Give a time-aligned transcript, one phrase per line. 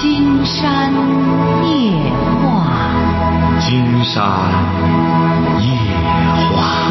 [0.00, 0.94] 金山
[1.68, 1.92] 夜
[2.40, 4.16] 话，金山
[5.60, 5.68] 夜
[6.56, 6.90] 话。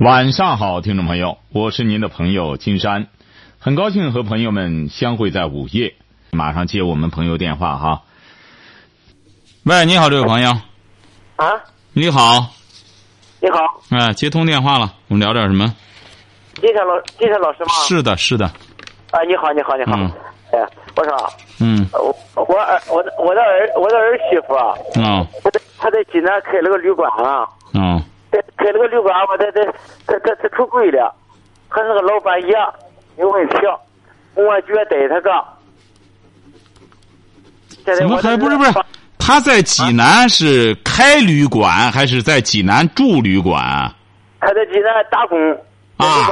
[0.00, 3.06] 晚上好，听众朋友，我是您的朋友金山，
[3.58, 5.94] 很高兴和朋友们相会在午夜。
[6.30, 8.02] 马上接我们朋友电话哈。
[9.62, 10.50] 喂，你好，这位朋友。
[11.36, 11.46] 啊，
[11.94, 12.50] 你好，
[13.40, 15.74] 你好，哎，接通电话了，我们聊点什么？
[16.64, 17.68] 金山老金山老师吗？
[17.86, 18.46] 是的，是的，
[19.10, 19.92] 啊，你好，你好，你好。
[20.50, 20.66] 哎，
[20.96, 21.30] 我说，
[21.60, 22.16] 嗯，我
[22.46, 28.00] 我儿我的我的儿我的儿媳妇啊，哦，他在他在济南开了个旅馆啊，哦，
[28.32, 29.62] 开开了个旅馆我，他他
[30.06, 31.14] 他他他出轨了，
[31.68, 32.72] 和那个老板一样
[33.18, 33.56] 有问题，
[34.32, 35.30] 公安局逮他个。
[37.94, 38.72] 怎么还不是不是？
[39.18, 43.92] 他在济南是开旅馆还是在济南住旅馆？
[44.40, 45.36] 他在济南打工，
[45.96, 46.28] 啊。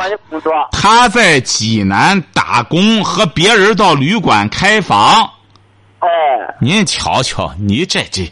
[0.72, 5.28] 他在济南打工，和别人到旅馆开房。
[6.00, 6.08] 哎，
[6.60, 8.30] 您瞧瞧，你这这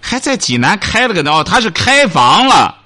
[0.00, 2.76] 还在济南开了个哦，他是开房了。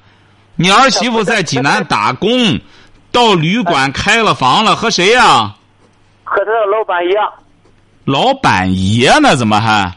[0.56, 2.58] 你儿媳妇在济南打工，
[3.10, 5.54] 到旅馆开了房了，和谁呀、
[6.24, 7.30] 和他那个老板一样。
[8.04, 9.36] 老板爷呢？
[9.36, 9.92] 怎么还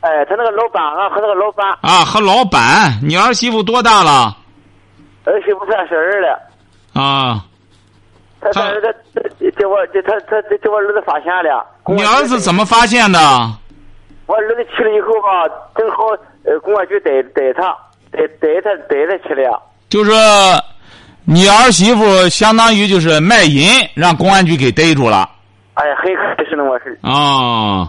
[0.00, 2.04] 哎，他那个老板啊，和那个老板啊？
[2.04, 2.98] 和老板？
[3.02, 4.36] 你儿媳妇多大了？
[5.24, 6.49] 儿媳妇三十二了。
[6.92, 7.44] 啊，
[8.40, 8.94] 他他他儿子
[9.38, 11.66] 这这我这他他这这我儿子发现了。
[11.86, 13.18] 你儿子怎么发现的？
[14.26, 16.04] 我儿子去了以后吧，正好
[16.44, 17.76] 呃公安局逮逮他，
[18.12, 19.60] 逮逮他逮他去了。
[19.88, 20.12] 就是
[21.24, 25.28] 你儿媳妇相当于就是卖淫，让公安局给逮住了。
[25.74, 26.96] 哎呀，很可是那么事。
[27.02, 27.88] 哦，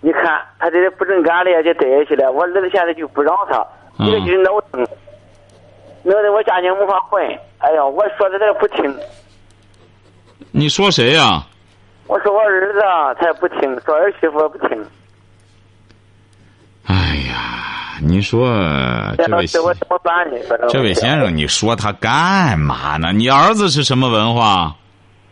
[0.00, 2.30] 你看他这不正干的就逮下去了。
[2.30, 3.66] 我儿子现在就不让他，
[3.98, 4.86] 嗯一个就是脑疼，
[6.04, 7.20] 弄得我家庭没法混。
[7.62, 8.94] 哎呀，我说的他也不听。
[10.50, 11.46] 你说谁呀、
[12.06, 14.84] 我说我儿子啊，他也不听；说儿媳妇也不听。
[16.86, 16.94] 哎
[17.28, 18.48] 呀，你说
[19.16, 20.36] 这位老师，我怎么办呢？
[20.68, 23.12] 这位先生，你说他干嘛呢？
[23.12, 24.76] 你儿子是什么文化？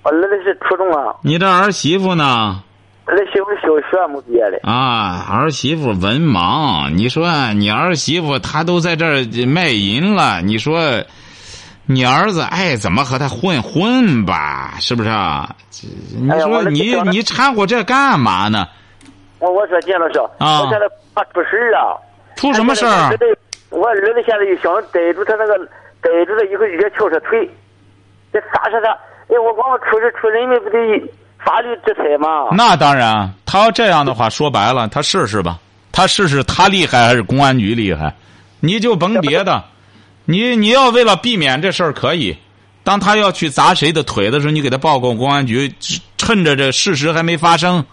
[0.02, 2.62] 我儿子是初中啊，你这儿媳妇呢？
[3.04, 4.60] 儿媳妇小学没毕业的。
[4.62, 10.80] 啊，儿媳妇文盲，你说你儿媳妇她都在这儿卖淫了，你说
[11.92, 15.52] 你儿子爱怎么和他混混吧，是不是啊？
[16.16, 18.64] 你说你你掺和这干嘛呢？
[19.40, 20.86] 我我说金老师，啊我现在
[21.16, 21.98] 怕出事儿啊。
[22.36, 23.10] 出什么事儿
[23.70, 23.96] 我儿？
[23.96, 25.58] 子现在就想逮住他那个，
[26.00, 27.50] 逮住他以后就给撬他腿，
[28.32, 28.92] 这咋说他？
[29.26, 30.78] 哎，我光出事出人命不得
[31.44, 32.50] 法律制裁吗？
[32.52, 35.58] 那当然，他要这样的话，说白了，他试试吧，
[35.90, 38.14] 他试试他厉害还是公安局厉害？
[38.60, 39.64] 你就甭别的，
[40.30, 42.38] 你你要为了避免这事儿可以，
[42.84, 45.74] 当他要去砸谁的腿的时候，你给他报告公安局，
[46.16, 47.84] 趁着这事实还没发生，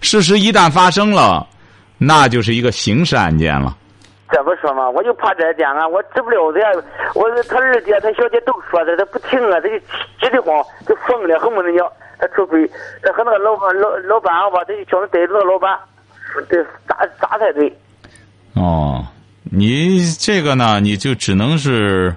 [0.00, 1.46] 事实一旦发生了，
[1.98, 3.76] 那就是一个刑事案件了。
[4.30, 6.66] 这不说嘛，我就怕这点啊，我治不了的呀。
[7.14, 9.78] 我他二姐他小姐都说的，他不听啊，他就
[10.18, 12.66] 急得慌，就疯了，恨不得要他出轨，
[13.02, 15.78] 他和那个老板老老板吧，他就想着逮住那个老板，
[16.48, 17.70] 对砸砸才对。
[18.54, 19.04] 哦，
[19.54, 22.16] 你这个呢，你就只能是，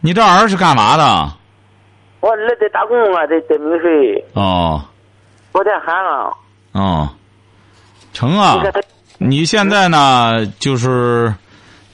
[0.00, 1.32] 你这儿是干嘛的？
[2.20, 4.84] 我儿子在打工啊，在在明水，哦
[5.52, 6.36] 我在喊了，
[6.72, 7.08] 哦，
[8.12, 8.62] 成啊。
[9.16, 11.34] 你现在呢，就是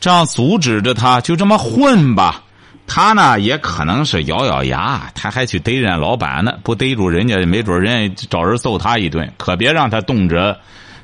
[0.01, 2.43] 这样阻止着他，就这么混吧。
[2.89, 9.33] 他呢，也可能是咬咬牙，他还去逮人家老板呢，不逮住人家，没准人家找人揍他一顿。
[9.39, 10.57] 可别让他动辄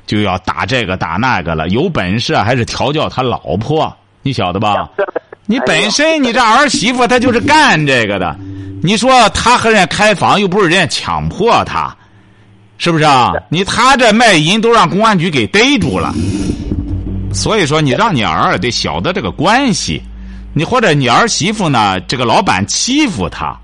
[0.07, 1.69] 就要打这个打那个了。
[1.69, 4.89] 有本事啊还是调教他老婆，你晓得吧？
[5.45, 8.35] 你本身你这儿媳妇她就是干这个的，
[8.81, 11.95] 你说她和人家开房又不是人家强迫她，
[12.77, 13.31] 是不是啊？
[13.47, 16.13] 你她这卖淫都让公安局给逮住了，
[17.33, 20.01] 所以说你让你儿得晓得这个关系，
[20.53, 23.57] 你或者你儿媳妇呢，这个老板欺负她，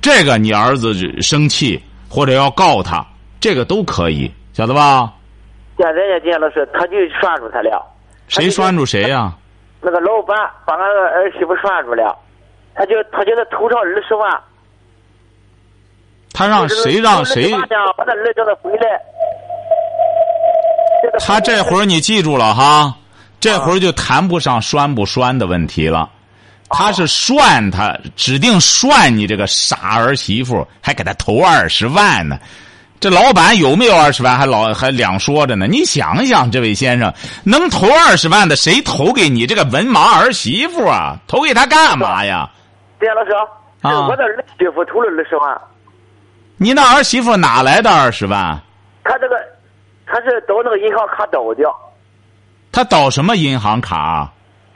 [0.00, 3.06] 这个你儿子生气或者要告他，
[3.40, 5.12] 这个都可以，晓得吧？
[5.82, 7.84] 现在人家金老师他就拴住他了，
[8.28, 9.32] 谁拴住谁呀、
[9.80, 12.16] 那个老板把俺儿媳妇拴住了，
[12.72, 14.40] 他就他叫他投上二十万，
[16.32, 17.50] 他让谁让谁？
[17.50, 17.66] 把
[18.04, 19.02] 他儿他回来。
[21.18, 22.94] 他这会儿你记住了哈，
[23.40, 26.08] 这会儿就谈不上拴不拴的问题了。
[26.70, 32.38] 他是涮他，指定涮你这个傻儿媳妇，还给他投二十万呢。
[33.02, 35.66] 这老板有没有二十万还老还两说着呢？
[35.66, 37.12] 你想想，这位先生
[37.42, 41.16] 能投二十万的，谁投给你这个文盲儿媳妇啊？
[41.26, 42.48] 投给他干嘛呀？
[43.00, 43.32] 对呀，老师，
[43.80, 45.60] 啊我的儿媳妇投了二十万，
[46.56, 48.56] 你那儿媳妇哪来的二十万？
[49.02, 49.34] 他这个
[50.06, 51.64] 他是倒那个银行卡倒的，
[52.70, 54.30] 她倒什么银行卡？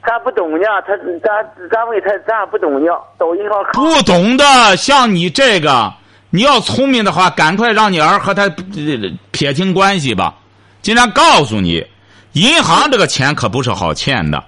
[0.05, 3.71] 咱不懂呢，他咱咱问他咱不懂呢，倒银行卡。
[3.71, 5.93] 不懂的，像你这个，
[6.29, 8.53] 你要聪明的话，赶快让你儿和他呃
[9.31, 10.35] 撇清关系吧。
[10.81, 11.85] 经常告诉你，
[12.33, 14.43] 银行这个钱可不是好欠的。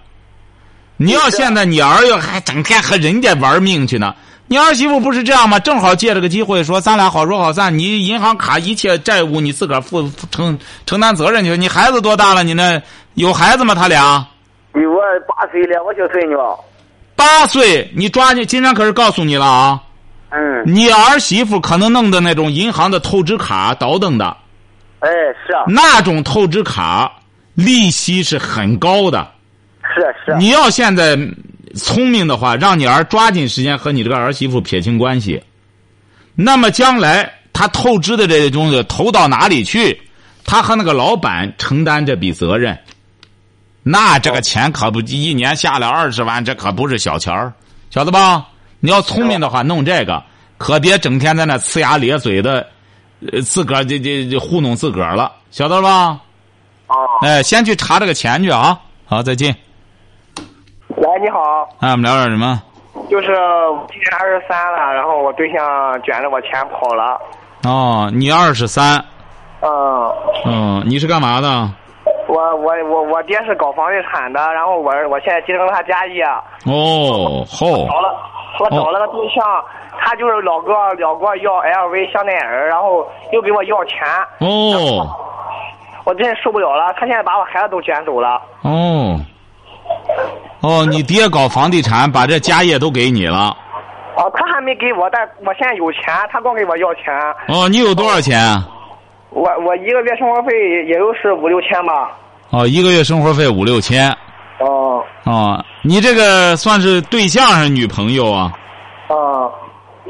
[0.98, 4.14] 你要现在你儿要还整天和人家玩命去呢，
[4.48, 5.58] 你儿媳妇不是这样吗？
[5.60, 7.78] 正好借这个机会说，咱俩好说好散。
[7.78, 11.56] 你银行卡一切债务你自个儿负负承承担责任去。
[11.56, 12.44] 你孩子多大了？
[12.44, 12.82] 你那
[13.14, 13.74] 有孩子吗？
[13.74, 14.28] 他俩
[14.74, 14.98] 有我
[15.28, 16.36] 八岁了，我小孙女。
[17.16, 19.82] 八岁，你抓紧，今天可是告诉你了啊。
[20.32, 24.38] 嗯，你儿媳妇可能弄的那种银行的透支卡倒腾的，
[25.00, 25.10] 哎，
[25.46, 27.12] 是啊，那种透支卡
[27.56, 29.28] 利息是很高的。
[29.82, 30.38] 是啊是啊。
[30.38, 31.18] 你要现在
[31.76, 35.42] 聪明的话，让你儿抓紧时间和你这个儿媳妇撇清关系。
[36.36, 40.00] 那么将来他透支的这些东西投到哪里去，
[40.46, 42.78] 他和那个老板承担这笔责任。
[43.82, 47.52] 那这个钱可不一年下来二十万，这可不是小钱儿，
[47.90, 48.46] 晓得吧？
[48.80, 50.22] 你要聪明的话，弄这个
[50.58, 52.66] 可别整天在那呲牙咧嘴的，
[53.32, 56.20] 呃，自个儿这这这糊弄自个儿了，晓得吧？
[56.88, 58.80] 哦，哎，先去查这个钱去啊！
[59.06, 59.56] 好，再见。
[60.88, 61.40] 喂，你好，
[61.80, 62.62] 哎，我们聊点什么？
[63.10, 63.28] 就是
[63.90, 67.20] 今年二十三了，然后我对象卷着我钱跑了，
[67.64, 69.04] 哦，你二十三，
[69.62, 70.12] 嗯，
[70.46, 71.70] 嗯，你是干嘛的？
[72.30, 76.24] 我我我我爹是搞房地产的，然后我我现在继承他家业，
[76.66, 78.16] 哦，后找了
[78.60, 79.44] 我找了个对象，
[80.00, 83.98] 他就是老哥老给我要 LV 香奈儿，然后又给我要钱，
[84.40, 85.08] 哦
[86.06, 89.20] 我真受不了了，他现在把我孩子都卷走了，哦
[90.62, 93.56] 哦，你爹搞房地产，把这家业都给你了。
[94.16, 97.14] 哦，他还没给我，但我现在有钱，他光给我要钱，
[97.48, 98.38] 哦，你有多少钱？
[99.32, 102.12] 我我一个月生活费也就是五六千吧，
[102.52, 104.10] 哦，一个月生活费五六千。
[104.60, 108.52] 哦，哦，你这个算是对象还是女朋友啊？
[109.08, 109.52] 哦。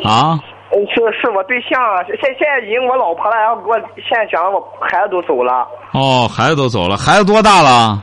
[0.03, 0.39] 啊？
[0.71, 8.01] 嗯，是是我对象，现现在已经我老婆了，然后给我现在讲我孩子都走了，哦，孩子都走了，孩子多大了？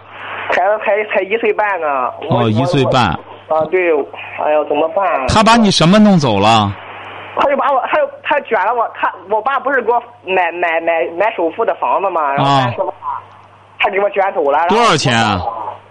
[0.51, 1.87] 孩子才才一岁半呢。
[2.29, 2.85] 哦，一岁。
[2.87, 3.05] 半。
[3.49, 3.81] 啊，对，
[4.45, 5.05] 哎呀，怎么办？
[5.29, 6.75] 他把你什么弄走了？
[7.37, 12.94] 他就把我，他就他卷了我，他我爸不是给我买买买买首付的房子嘛，然后啊三十万，
[13.79, 14.67] 他给我卷走了。
[14.69, 15.41] 多少钱啊？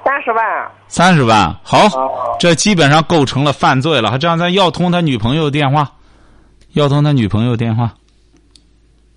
[0.04, 0.72] 三十万。
[0.88, 1.56] 三十万。
[1.64, 4.18] 好哦，这基本上构成了犯罪了。
[4.18, 5.92] 这样，咱要通他女朋友电话，
[6.74, 7.94] 要通他女朋友电话，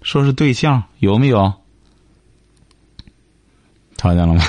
[0.02, 1.52] 说是对象有没有？
[3.96, 4.42] 瞧见了吗？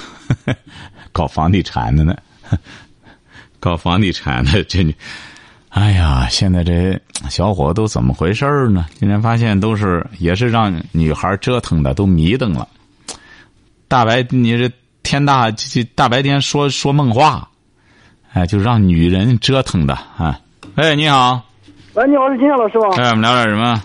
[1.12, 2.16] 搞房地产的呢，
[3.60, 4.96] 搞房地产的这女，
[5.70, 7.00] 哎呀，现在这
[7.30, 8.88] 小伙都怎么回事儿呢？
[8.96, 12.68] 今天发现都是也是让女孩折腾的，都迷瞪了。
[13.88, 14.72] 大白，你这
[15.04, 17.48] 天大这这大白天说说梦话，
[18.34, 20.40] 哎，就让女人折腾的啊！
[20.76, 21.42] 哎，你好，
[21.94, 22.90] 喂，你好，是金山老师吗？
[22.98, 23.84] 哎，我们聊点什么？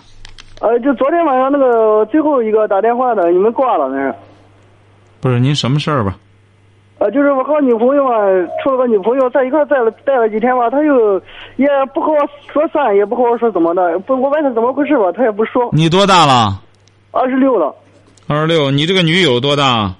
[0.61, 4.15] 呃，就昨天晚上那个最后一个打电话的，你们挂了那是？
[5.21, 6.17] 不是您什么事儿吧？
[6.97, 8.17] 呃，就是我和我女朋友啊，
[8.63, 11.21] 处了个女朋友，在一块儿待了待了几天吧，她又
[11.57, 12.19] 也不和我
[12.51, 15.69] 说散，也不和我说怎么的，不，我问她怎么回事吧，她也不说。
[15.73, 16.61] 你多大了？
[17.11, 17.75] 二十六了，
[18.27, 18.71] 二十六。
[18.71, 19.93] 你这个女友多大？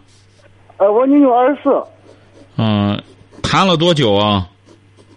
[0.78, 1.84] 呃，我女友二十四，
[2.58, 3.02] 嗯，
[3.44, 4.48] 谈了多久啊？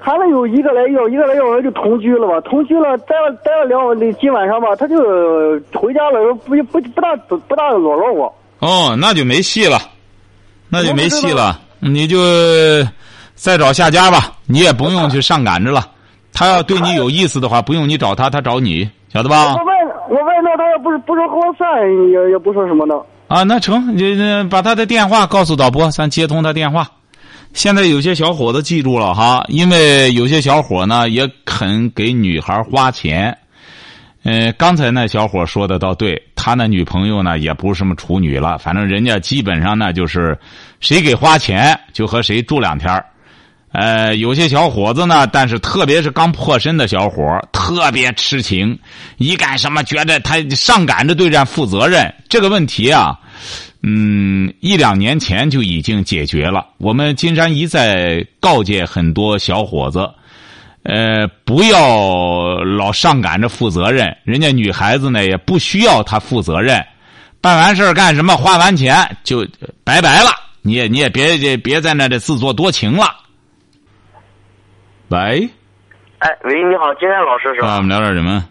[0.00, 4.97] 谈了有一个来月，一个来月我就同居了吧，同居了待了待了两今晚上吧，她就
[5.73, 8.35] 回家了，不不不大不大搂搂我。
[8.59, 9.79] 哦，那就没戏了，
[10.69, 11.61] 那就没戏了。
[11.80, 12.18] 你就
[13.35, 15.88] 再找下家吧，你也不用去上赶着了。
[16.32, 19.64] 他要对你有意思的话，不用你找他，他找你，晓得吧我？
[19.64, 19.66] 问
[20.08, 21.66] 我问他，他也不是不说和我散，
[22.11, 22.94] 也也不说什么的。
[23.28, 26.88] 啊，那成，你你把他的电话告诉导播，咱接通他电话。
[27.54, 33.37] 现在有些小伙子记住了哈，因为有些小伙呢也肯给女孩花钱。
[34.25, 40.38] 呃，刚才那小伙说的倒对，他那女朋友呢也不是什么处女了，反正人家基本上呢就是
[40.80, 43.04] 谁给花钱就和谁住两天儿
[43.70, 48.76] 呃，有些小伙子呢，但是特别是刚破身的小伙特别痴情，
[49.18, 52.12] 一干什么觉得他上赶着对这负责任。
[52.30, 53.18] 这个问题啊，
[53.82, 56.66] 嗯，一两年前就已经解决了。
[56.78, 60.11] 我们金山一再告诫很多小伙子，
[60.85, 64.16] 呃，不要老上赶着负责任。
[64.25, 66.82] 人家女孩子呢也不需要他负责任，
[67.42, 69.47] 办完事儿干什么，花完钱就
[69.85, 70.30] 拜拜了。
[70.62, 73.05] 你也你也别别在那里自作多情了。
[75.09, 75.49] 喂，
[76.19, 77.81] 哎，喂，你好，金山老师是啊，我？
[77.81, 78.45] 们聊点什么？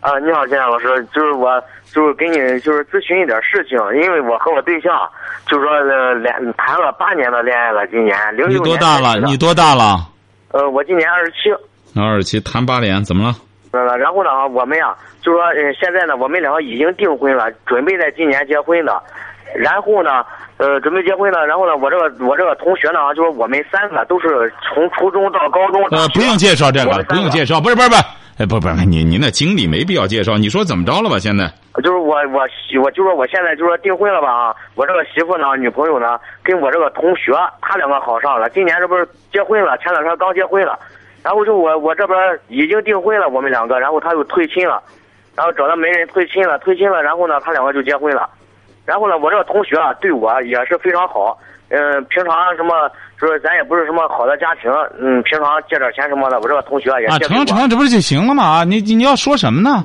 [0.00, 4.92] 啊，你好，金山老师，就是我，就是给你就是咨询一点事情，因为我和我对象
[5.46, 9.18] 就说呃恋谈了八年的恋爱了，今年零你六年多大了？
[9.20, 10.10] 你多大了？
[10.52, 11.50] 呃，我今年二十七。
[11.98, 13.34] 二十七，谈八年，怎么了？
[13.70, 19.02] 呃，然后呢，我们呀，就说呃，现在呢，我们两个已经订婚了，准备在今年结婚的。
[19.56, 20.24] 然后呢，
[20.56, 21.46] 呃，准备结婚了。
[21.46, 25.82] 然后呢，我这个我这个同学呢，就是我们三个都是从初中到高中。
[25.90, 28.02] 呃，不用介绍这个不用介绍，不是不是不是，
[28.38, 30.38] 哎，不不，你你那经历没必要介绍。
[30.38, 31.18] 你说怎么着了吧？
[31.18, 31.50] 现在
[31.82, 38.48] 就是我我媳我就说我现在就说订婚了吧啊，我这个媳妇呢，女朋友呢，跟我这个同学，他两个好上了。
[38.50, 40.78] 今年这不是结婚了，前两天刚结婚了。
[41.24, 42.16] 然后就我我这边
[42.48, 44.80] 已经订婚了，我们两个，然后他又退亲了，
[45.34, 48.28] 然后找到媒人退亲了，退亲了，然后呢，他两个就结婚了。
[48.84, 51.38] 然后呢，我这个同学啊，对我也是非常好。
[51.70, 52.88] 嗯，平常什么，
[53.18, 57.44] 就是咱也不是什么好的家庭，嗯，平常借点钱什么的，我这个同学也啊，借给我。
[57.44, 58.44] 成成，这不是就行了吗？
[58.44, 59.84] 啊，你你你要说什么呢？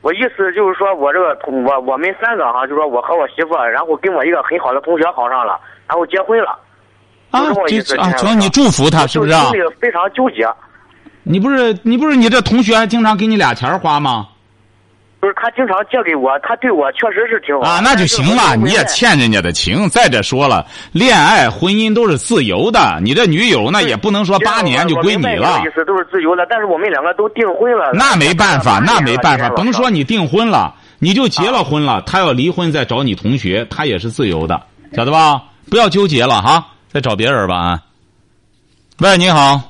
[0.00, 6.58] 我意思就是说，我这个同我我们三个哈，就说我和我媳妇，然后跟我一个很好的同学好上了，然后结婚了。
[7.30, 9.50] 啊就这啊，思金山老师成，你祝福他是不是啊？
[9.50, 10.48] 心里非常纠结，
[11.24, 14.26] 你不是你不是你这同学还经常给你俩钱花吗？
[15.20, 17.68] 就是他经常借给我，他对我确实是挺好。
[17.68, 19.86] 啊，那就行了，你也欠人家的情。
[19.90, 25.68] 再者说了，恋爱、婚姻都是自由的，你这女友那也不能说八年就归你了意。
[25.74, 27.90] 思都是自由的，但是我们两个都订婚了。
[27.92, 29.98] 那没办法，那没办法，甭说你。
[29.98, 34.62] 你订婚了，你就结了婚了，他要离婚再找你同学，他也是自由的，
[34.94, 35.42] 晓得吧？
[35.68, 37.82] 不要纠结了哈，再找别人吧啊。
[39.00, 39.60] 喂，你好，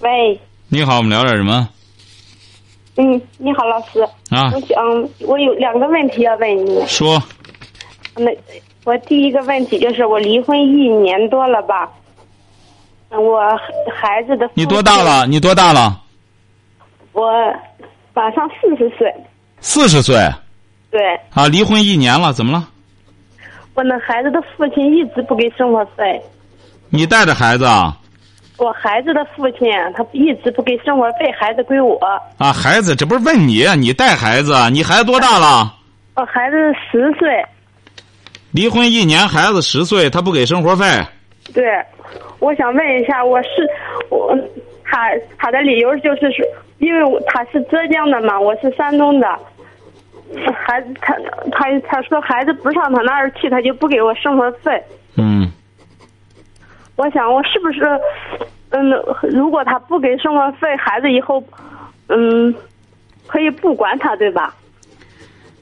[0.00, 1.68] 喂，你好，我们聊点什么
[2.96, 4.00] 嗯，你好，老师，
[4.30, 4.60] 啊我？
[4.60, 6.84] 想我有两个问题要问你。
[6.86, 7.22] 说，
[8.16, 8.30] 那
[8.84, 11.90] 我第一个问题就是我离婚一年多了吧，
[13.10, 13.40] 嗯我
[13.94, 15.26] 孩子的你多大了？
[15.26, 16.02] 你多大了？
[17.12, 17.30] 我
[18.14, 19.14] 马上四十岁，
[19.60, 20.16] 四十岁
[20.90, 21.00] 对
[21.34, 22.68] 啊，离婚一年了，怎么了？
[23.74, 26.22] 我那孩子的父亲一直不给生活费，
[26.88, 27.94] 你带着孩子啊？
[28.58, 31.98] 我孩子的父亲他一直不给生活费，孩子归我，
[32.38, 35.74] 啊，孩子，这不是问你，你带孩子，你孩子多大了？
[36.14, 36.56] 我孩子
[36.90, 37.44] 十岁，
[38.52, 40.86] 离婚一年，孩子十岁，他不给生活费。
[41.52, 41.64] 对，
[42.38, 43.48] 我想问一下，我是
[44.08, 44.34] 我
[44.82, 46.46] 他他的理由就是说，
[46.78, 49.28] 因为他是浙江的嘛，我是山东的，
[50.66, 51.14] 孩子他
[51.52, 54.82] 他他说孩子不上他那儿去，他就不给我生活费。
[55.16, 55.52] 嗯，
[56.96, 57.84] 我想我是不是，
[58.70, 58.90] 嗯，
[59.30, 61.42] 如果他不给生活费，孩子以后，
[62.08, 62.54] 嗯，
[63.26, 64.54] 可以不管他，对吧？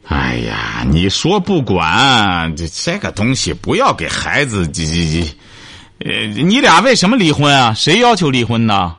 [0.08, 7.72] 哎呀，你说不管这这个东西，不要给孩子这这这，呃，你俩为什么离婚啊？
[7.74, 8.96] 谁要求离婚呢？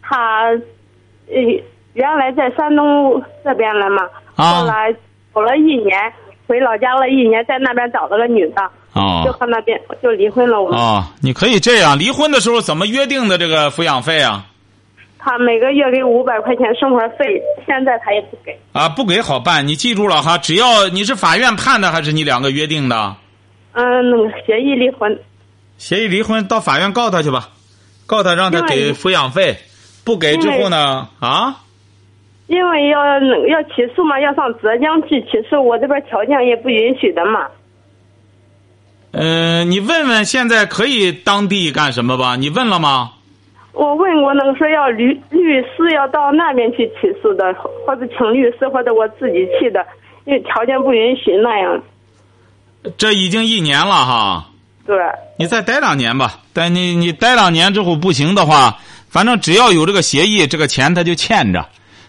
[0.00, 0.44] 他，
[1.28, 1.36] 呃，
[1.94, 4.02] 原来在山东这边了嘛，
[4.36, 4.94] 啊后来
[5.34, 6.12] 走了一年，
[6.46, 10.60] 回老家了一年，在那边找了个女的，就哦和那边就离婚了。
[10.60, 14.46] 我们、哦，你可以这样，离婚的时候怎么约定的这个抚养费啊？
[15.22, 18.58] 他每个月给五百块钱生活费，现在他也不给。
[18.72, 23.16] 啊，不给好办，你记住了哈，只要你是法院判的还是你两个约定的，
[23.72, 25.18] 嗯，那个协议离婚。
[25.76, 27.50] 协议离婚，到法院告他去吧，
[28.06, 29.56] 告他让他给抚养费，
[30.04, 31.56] 不给之后呢，啊？
[32.46, 37.46] 因为要要起诉嘛，要上浙江去起诉，我这边条件也不允许的嘛。
[39.12, 42.36] 嗯、你问问现在可以当地干什么吧？
[42.36, 43.12] 你问了吗？
[43.72, 47.54] 我问过那个说要律律师要到那边去起诉的，
[47.86, 49.84] 或者请律师，或者我自己去的，
[50.24, 51.80] 因为条件不允许那样。
[52.98, 54.46] 这已经一年了哈，
[54.86, 54.96] 对，
[55.38, 56.40] 你再待两年吧。
[56.52, 58.76] 但你你待两年之后不行的话，
[59.08, 61.64] 反正只要有这个协议，这个钱他就欠着，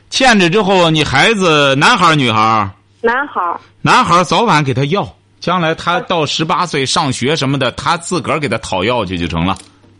[0.09, 5.07] 欠着之后，你孩子男孩儿女孩儿男孩儿男孩儿早晚给他要，
[5.41, 9.57] 将来他到十八岁上学什么的，他自个儿给他讨要去就成了，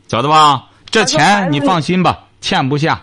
[0.08, 0.64] 晓得吧？
[0.92, 3.02] 这钱你放心吧，欠不下。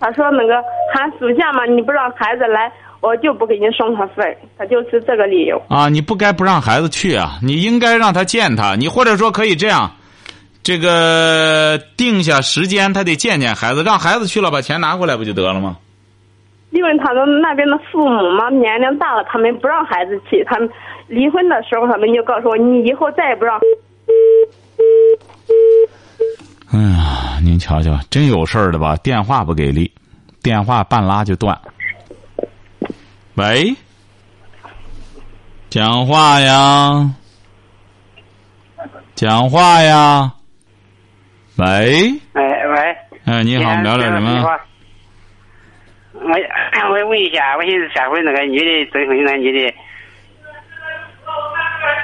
[0.00, 0.54] 他说那个
[0.94, 5.60] 寒暑假嘛，你不让孩子来，我就不给你生活费，他就是这个理由。
[5.68, 8.74] 啊，你不该不让孩子去啊，你应该让他见他。
[8.74, 9.90] 你或者说可以这样，
[10.62, 15.76] 这个定下时间，他得见见孩子，让孩子去了，把钱拿过来不就得了吗？
[16.70, 20.44] 因为他们那边的父母嘛，年龄大了，他们不让孩子去。
[20.44, 20.68] 他们
[21.08, 23.58] 离婚的时候，他们就告诉我，你以后再也不让。
[26.72, 28.94] 哎呀，您瞧瞧，真有事儿的吧？
[28.96, 29.90] 电话不给力，
[30.42, 31.58] 电话半拉就断。
[33.34, 33.74] 喂，
[35.70, 37.10] 讲话呀，
[39.14, 40.32] 讲话呀。
[41.56, 41.66] 喂，
[42.34, 44.58] 哎喂，哎，你好，我们聊点什么？
[46.12, 46.20] 我
[46.94, 49.74] 我问一下，我寻思下回那个女的征婚那女的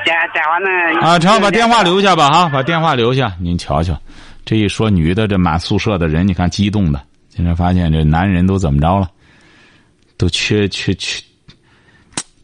[0.04, 3.34] 电电话能啊，成，把电话留下吧，哈，把电话留下。
[3.40, 4.00] 您瞧瞧，
[4.44, 7.02] 这一说女的，这满宿舍的人，你看激动的。
[7.30, 9.11] 现在发现这男人都怎么着了？
[10.16, 11.20] 都缺缺缺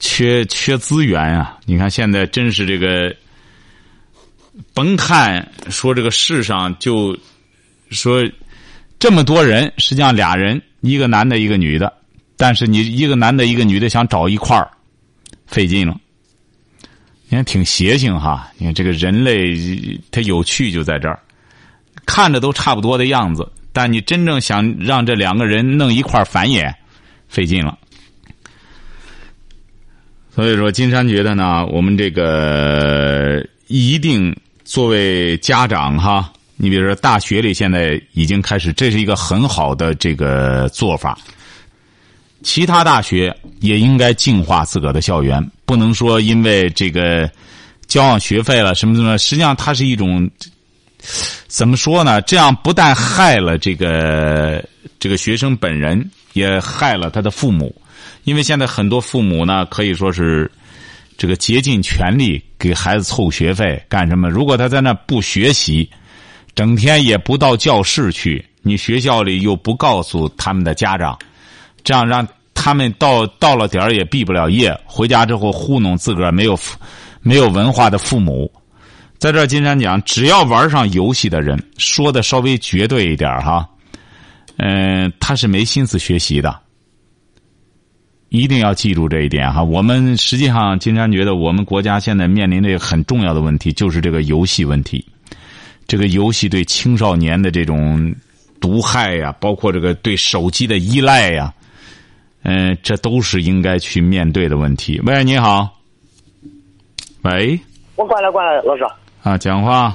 [0.01, 1.57] 缺缺资源啊！
[1.67, 3.15] 你看现在真是这个，
[4.75, 7.17] 甭看说这个世上就
[7.91, 8.29] 说
[8.99, 11.93] 这么多人，实际上俩人，一个男的，一个女的，
[12.37, 14.69] 但是你一个男的，一个女的想找一块儿，
[15.47, 15.97] 费劲了。
[17.33, 18.51] 你看挺邪性哈！
[18.59, 19.57] 你看这个人类，
[20.11, 21.17] 它有趣就在这儿，
[22.05, 26.75] 看着都差不多的样子，但你真正想让这两个人弄一块繁衍，
[27.29, 27.79] 费劲了。
[30.35, 41.17] 所以说，金山觉得呢，我们这个一定作为家长哈，你比如说大学里现在已经开始，这是一个很好的这个做法。
[42.43, 47.31] 其他大学也应该净化自个儿的校园，不能说因为这个
[47.87, 50.31] 交上学费了什么什么，实际上它是一种
[51.49, 52.21] 怎么说呢？
[52.23, 54.65] 这样不但害了这个
[54.99, 57.75] 这个学生本人，也害了他的父母。
[58.25, 60.51] 因为现在很多父母呢，可以说是
[61.17, 64.29] 这个竭尽全力给孩子凑学费干什么？
[64.29, 65.89] 如果他在那不学习，
[66.55, 71.19] 整天也不到教室去，你学校里又不告诉他们的家长。
[71.83, 76.59] 这样让他们到到了点儿也毕不了业，回家之后糊弄自个儿没有
[77.23, 78.51] 没有文化的父母。
[79.19, 83.69] 在这，金山讲，只要玩上游戏的人，说的稍微绝对一点哈，
[84.57, 86.59] 嗯，他是没心思学习的。
[88.31, 89.63] 一定要记住这一点哈。
[89.63, 95.05] 我们实际上，金山觉得我们国家现在面临的很重要的问题，就是这个游戏问题。
[95.87, 98.15] 这个游戏对青少年的这种
[98.61, 101.53] 毒害呀，包括这个对手机的依赖呀。
[102.43, 105.01] 嗯，这都是应该去面对的问题。
[105.07, 105.69] 喂，你好。
[107.23, 107.59] 喂。
[107.97, 108.85] 我关了，关了，老师。
[109.23, 109.95] 啊，讲话。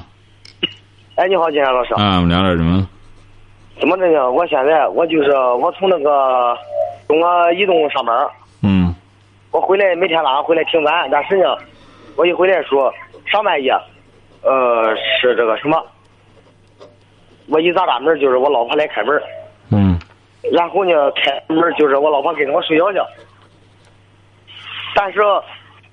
[1.16, 1.92] 哎，你好，金山老师。
[1.94, 2.88] 啊，我们聊点什么？
[3.80, 4.30] 怎么着呢？
[4.30, 6.56] 我现在我就是我从那个
[7.08, 8.16] 中国移动上班。
[8.62, 8.94] 嗯。
[9.50, 11.56] 我回来每天晚上回来挺晚，但是呢，
[12.16, 12.92] 我一回来说
[13.24, 13.72] 上半夜，
[14.42, 15.82] 呃，是这个什么？
[17.48, 19.20] 我一砸大门，就是我老婆来开门。
[19.70, 19.98] 嗯。
[20.52, 22.98] 然后呢，开门就是我老婆跟着我睡觉去。
[24.94, 25.20] 但是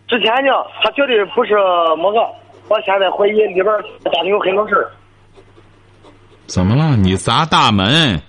[0.08, 0.52] 之前呢，
[0.82, 1.56] 他绝对不是
[1.98, 2.20] 么个。
[2.70, 3.66] 我现在怀疑里边
[4.06, 4.88] 家里有很多事
[6.46, 6.96] 怎么了？
[6.96, 8.22] 你砸大门？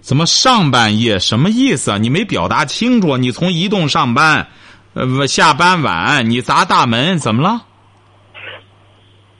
[0.00, 1.18] 怎么上半夜？
[1.18, 1.98] 什么意思啊？
[1.98, 3.16] 你没表达清楚。
[3.16, 4.46] 你从移动上班，
[4.94, 7.62] 呃，下班晚，你砸大门，怎么了？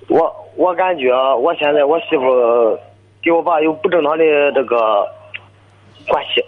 [0.08, 2.76] 我我感觉我现在我媳妇
[3.22, 5.06] 给我爸有不正常的这个。
[6.06, 6.44] 关系，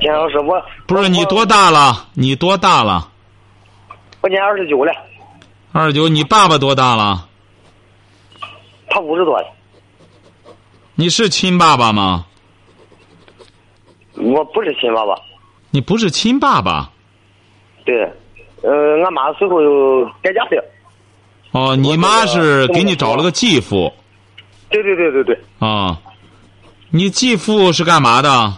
[0.00, 2.08] 金老师，我不是你多大了？
[2.14, 3.10] 你多大了？
[4.20, 4.92] 我今年二十九了。
[5.72, 7.28] 二十九，你爸爸多大了？
[8.88, 9.46] 他五十多了。
[10.94, 12.26] 你是亲爸爸吗？
[14.14, 15.14] 我不是亲爸爸。
[15.70, 16.90] 你不是亲爸爸？
[17.84, 18.02] 对，
[18.62, 20.64] 呃，俺妈最后又改嫁了。
[21.52, 23.92] 哦，你妈是给你找了个继父。
[24.70, 25.38] 对对对对对。
[25.60, 25.98] 啊，
[26.90, 28.54] 你继父是干嘛的？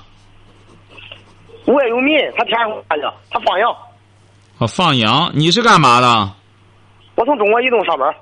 [1.70, 3.70] 无业游民，他天上干的，他放羊。
[4.58, 5.30] 啊，放羊！
[5.34, 6.32] 你是干嘛的？
[7.14, 8.12] 我从中国移动上班。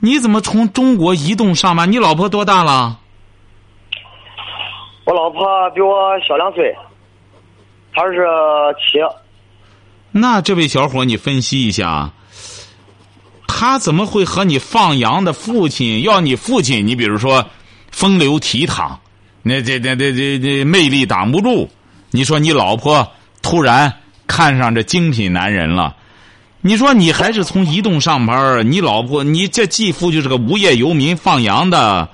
[0.00, 1.90] 你怎么从中国移动上班？
[1.92, 2.98] 你老婆多大了？
[5.04, 6.76] 我老婆比我小两岁，
[7.94, 8.26] 她是
[8.78, 8.98] 七。
[10.10, 12.10] 那这位小伙，你分析一下，
[13.46, 16.02] 他怎么会和你放羊的父亲？
[16.02, 17.46] 要你父亲，你比如说
[17.92, 18.96] 风流倜傥，
[19.42, 21.70] 那这这这这这魅力挡不住。
[22.10, 23.06] 你说你老婆
[23.42, 23.92] 突然
[24.26, 25.94] 看上这精品男人了，
[26.62, 32.08] 你说你还是从移动上班你老婆你这继父就是个无业游民放羊的，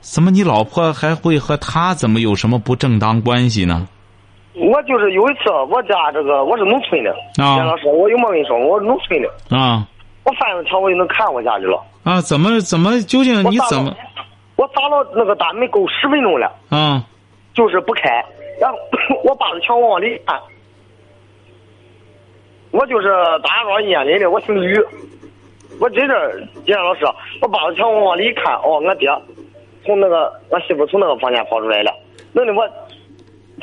[0.00, 3.88] 怎么你老婆还会和他怎么有什么不正当关系呢？
[4.54, 7.10] 我就是有一次我家这个我是农村的，
[7.42, 9.86] 啊，老师我有没跟你说我是农村的啊，
[10.24, 13.94] 我翻着墙我就能看我家去了啊，怎么怎么究竟你怎么？
[14.56, 17.02] 我砸了那个大门够十分钟了，啊，
[17.54, 18.22] 就是不开。
[18.60, 18.78] 然后
[19.24, 20.38] 我扒着墙往里看，
[22.70, 23.08] 我就是
[23.42, 24.78] 大庄烟里的，我姓吕。
[25.80, 27.06] 我真是金山老师，
[27.40, 29.08] 我扒着墙往里一看，哦，俺爹
[29.86, 31.90] 从那个俺媳妇从那个房间跑出来了，
[32.32, 32.68] 弄得我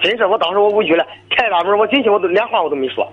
[0.01, 3.07] 真是我当时我无语了，开大门，我进去我都连话我都没说。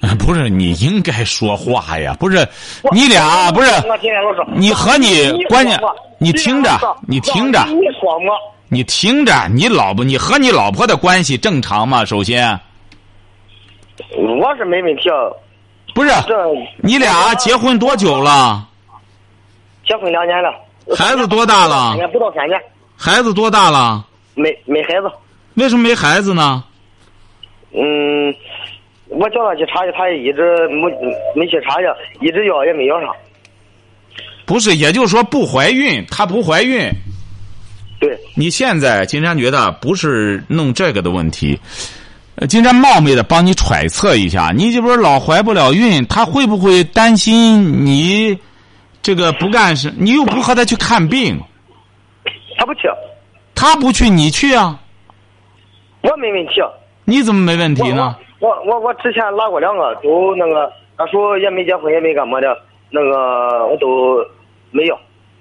[0.20, 2.46] 不是你应该说话呀，不是
[2.92, 3.96] 你俩不是老
[4.34, 5.80] 师，你和你关键
[6.18, 6.70] 你听着，
[7.08, 7.64] 你听着。
[7.68, 8.38] 你说我。
[8.72, 12.04] 你听着，你老婆，你和你老婆的关系正常吗？
[12.04, 12.58] 首先，
[14.16, 15.16] 我是没问题啊。
[15.92, 16.36] 不是这
[16.76, 18.64] 你俩结婚多久了？
[19.84, 20.54] 结婚两年了，
[20.96, 22.60] 孩子多大了不到三年，
[22.96, 24.06] 孩子多大了？
[24.36, 25.10] 没没孩子。
[25.54, 26.62] 为什么没孩子呢？
[27.72, 28.32] 嗯，
[29.08, 30.88] 我叫他去查去，他也一直没
[31.34, 31.86] 没去查去，
[32.24, 33.12] 一直要也没要上。
[34.46, 36.88] 不是，也就是说不怀孕，她不怀孕。
[38.00, 41.60] 对，你现在金山觉得不是弄这个的问题，
[42.36, 48.38] 呃，金山冒昧的帮你揣测一下，你这不是老怀不了孕，他会不会担心你
[49.02, 49.92] 这个不干事？
[49.98, 51.38] 你又不和他去看病，
[52.56, 52.88] 他不去，
[53.54, 54.80] 他不去，你去啊？
[56.00, 56.54] 我没问题。
[57.04, 58.16] 你怎么没问题呢？
[58.38, 62.56] 我我我之前拉过两个，都那个，那时候也没结婚，也没干嘛的，
[62.88, 64.24] 那个我都
[64.70, 64.96] 没要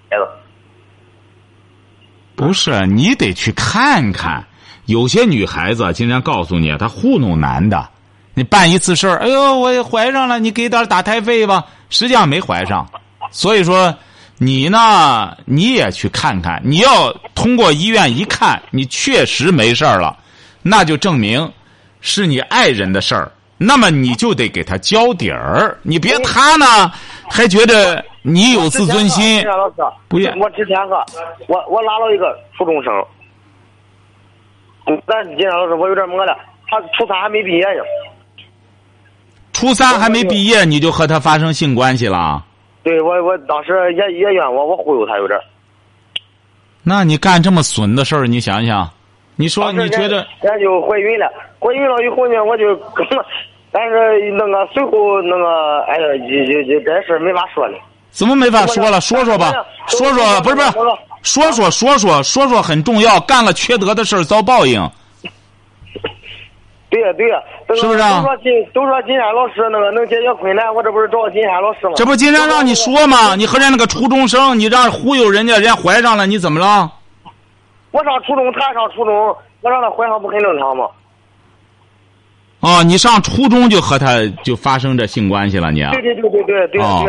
[0.10, 0.28] 孩子。
[2.40, 4.42] 不是，你得去看看。
[4.86, 7.86] 有些女孩子，经常告诉你，她糊弄男的。
[8.34, 11.66] 你办一次事儿，哎呦，我也怀上了，你给点打胎费吧。
[11.90, 12.90] 实际上没怀上，
[13.30, 13.94] 所以说
[14.38, 16.62] 你呢，你也去看看。
[16.64, 20.18] 你要通过医院一看，你确实没事儿了，
[20.62, 21.52] 那就证明
[22.00, 23.30] 是你爱人的事儿。
[23.58, 26.90] 那么你就得给他交底儿，你别他呢
[27.30, 29.76] 还觉得你有自尊心老师，
[30.08, 31.06] 不愿我之前哈，
[31.48, 32.94] 我我拉了一个初中生，
[35.08, 37.84] 咱今天老师，我有点么了，他初三还没毕业呢。
[39.54, 42.46] 初三还没毕业，你就和他发生性关系了？
[42.84, 45.40] 对我我当时也也怨我，我忽悠他有点。
[46.84, 48.90] 那你干这么损的事儿，你想想，
[49.36, 51.30] 你说你觉得咱就怀孕了，
[51.60, 53.26] 怀孕了以后呢，我就跟了，
[53.72, 57.78] 但是那个随后那个哎呀，就就就这事儿没法说了。
[58.12, 59.00] 怎么没法说了？
[59.00, 59.52] 说说吧，
[59.88, 60.72] 说说不是不是，
[61.22, 63.20] 说说说说说说很重要。
[63.22, 64.82] 干了缺德的事儿遭报应，
[66.90, 71.94] 对呀对呀，这个是不是啊都说金都说金山老师那个能解决困难，我这不是找金山老师吗？
[71.96, 73.36] 这不金山让你说吗？
[73.36, 76.92] 你和人家那个初中生，你让忽悠人家，人家怀上了，你怎么了？
[77.92, 79.14] 我上初中，他上初中，
[79.62, 80.88] 我让他怀上不很正常吗？
[82.62, 85.92] 哦，你上初中就和他就发生这性关系了，你啊？
[85.92, 87.06] 对对对对对对哦。，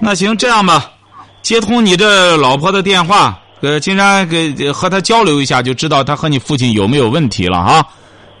[0.00, 0.92] 那行，这样吧，
[1.40, 7.86] 接通你这老婆的电话，呃，金山给和他交流一下，就知道他和你父亲有没有问题了啊。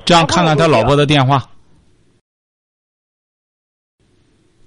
[0.04, 1.48] 这样看看他老婆的电话，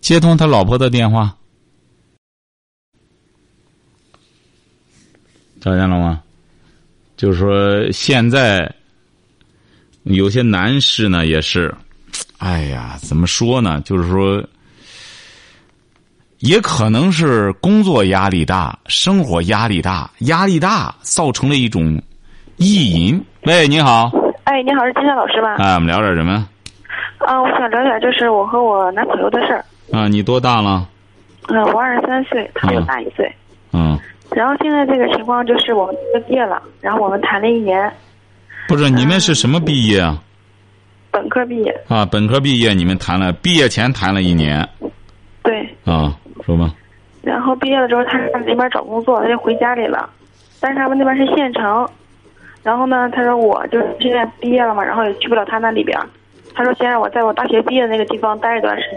[0.01, 1.35] 接通他老婆的电话，
[5.61, 6.23] 找见了吗？
[7.15, 8.73] 就是说，现在
[10.03, 11.73] 有些男士呢，也是，
[12.43, 13.81] 哎呀，怎么说呢？
[13.85, 14.43] 就是说。
[16.39, 21.97] 也可能是工作压力大、生活压力大、压力大造成了一种
[22.57, 23.23] 意淫。
[23.45, 24.11] 喂，你好，
[24.43, 25.55] 哎，你好，是金山老师吧？
[25.57, 26.45] 哎，我们聊点什么？
[27.19, 29.63] 啊，我想聊点就是我和我男朋友的事儿。
[29.93, 30.85] 啊，你多大了？
[31.47, 33.33] 嗯、我二十三岁，他比我大一岁。
[33.71, 33.97] 嗯，
[34.31, 37.89] 然后现在这个情况就是我们都毕业了，然后我们谈了一年，
[38.67, 40.21] 不是，你们是什么毕业啊？
[41.13, 41.81] 本科毕业。
[41.87, 44.67] 啊，本科毕业，你们谈了，毕业前谈了一年。
[45.43, 45.61] 对。
[45.85, 46.73] 啊，说吧。
[47.21, 50.09] 然后毕业了之后，他在那边找工作，他就回家里了。
[50.59, 51.87] 但是他们那边是县城，
[52.63, 55.97] 然后呢，他说我就是现在毕业了嘛，然后也去不了他那里边。
[56.55, 58.89] 他说先让我在我大学毕业的那个地方待一段时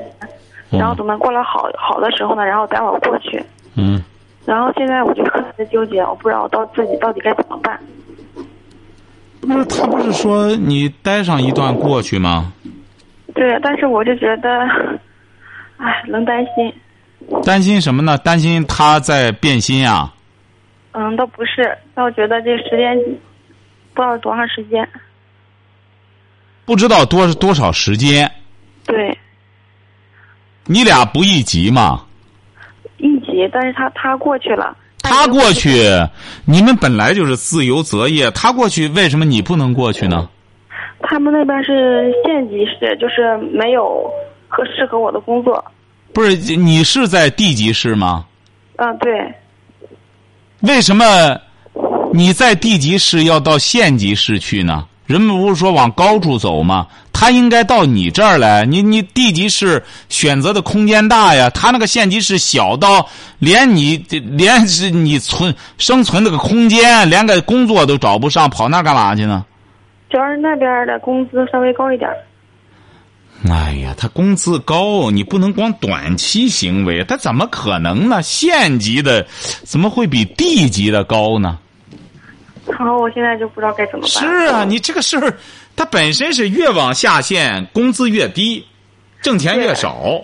[0.71, 3.43] 间，然后等他过来好好的时候呢，然后带我过去。
[3.77, 4.03] 嗯。
[4.45, 7.79] 然后现在我就特别的纠结，我不知道我到自己到底该怎么办。
[9.47, 12.53] 不是他不是说你待上一段过去吗？
[13.35, 14.49] 对，但是我就觉得，
[15.79, 16.73] 哎，能担心。
[17.45, 18.17] 担心什么呢？
[18.19, 20.13] 担心他在变心啊？
[20.93, 22.97] 嗯，倒不是，但我觉得这时间
[23.95, 24.89] 不知道多长时间。
[26.65, 28.31] 不知道多多少时间？
[28.87, 29.17] 对，
[30.65, 32.05] 你俩不一级吗？
[32.99, 34.77] 一级，但是他他过去了。
[35.09, 35.71] 他过去，
[36.45, 40.29] 你们本来就是自由择业，他过去为什么你不能过去呢？
[41.01, 44.11] 他们那边是县级市，就是没有
[44.49, 45.65] 合适合我的工作。
[46.13, 48.25] 不是，你是在地级市吗？
[48.77, 49.35] 嗯，对。
[50.61, 51.05] 为什么
[52.13, 54.87] 你在地级市要到县级市去呢？
[55.07, 56.87] 人们不是说往高处走吗？
[57.13, 58.67] 他应该到你这儿来。
[58.67, 69.47] 你你地级市选择的空间大呀，他那个县级市小到连你连是你存生存那个空间，连个工作都找不上，跑那干嘛去呢？
[70.11, 72.11] 主要是那边的工资稍微高一点。
[73.49, 78.23] 哎呀，他工资高，你不能光短期行为，他怎么可能呢？
[78.23, 79.27] 县级的
[79.63, 81.59] 怎么会比地级的高呢？
[82.69, 84.11] 然后我现在就不知道该怎么办。
[84.11, 85.33] 是啊，你这个事儿，
[85.77, 88.65] 它本身是越往下线，工资越低，
[89.23, 90.21] 挣钱越少。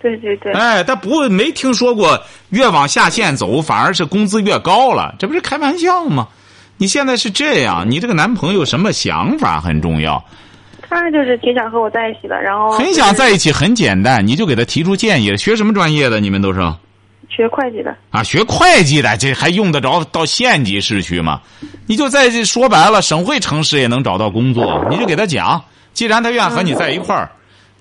[0.00, 0.52] 对对对。
[0.52, 6.28] 哎，他不没听说过越往下线走，反而是工资越高了，这不是开玩笑吗？
[6.76, 10.22] 你现在是这样，你这个男朋友什么想法很重要。
[10.88, 15.36] 他就是挺想和我在一起的，然后很想在一起，很简单，你就给他提出建议。
[15.36, 16.20] 学什么专业的？
[16.20, 16.60] 你们都是？
[17.28, 17.94] 学会计的。
[18.10, 21.40] 啊，学会计的，这还用得着到县级市去吗？
[21.86, 24.84] 你就在这说白了，省会城市也能找到工作。
[24.90, 27.30] 你就给他讲，既然他愿和你在一块儿，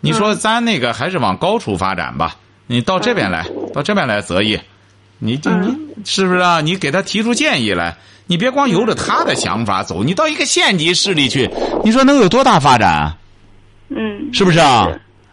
[0.01, 2.36] 你说咱那个还是往高处发展吧。
[2.67, 4.62] 你到这边来，到这边来择业，
[5.19, 6.62] 你就你是不是啊？
[6.62, 7.95] 你给他提出建议来。
[8.27, 11.47] 你别光由着他的想法走，你到一个县级市里去，
[11.84, 13.15] 你说能有多大发展？
[13.89, 14.88] 嗯，是不是啊？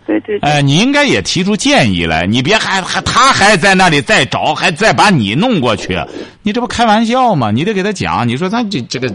[0.06, 0.38] 对对。
[0.40, 5.98] 哎，你应该也提出建议来，你别还还他还在那里再找，还再把你弄过去，
[6.42, 7.50] 你这不开玩笑吗？
[7.50, 9.12] 你得给他讲，你说咱这这个，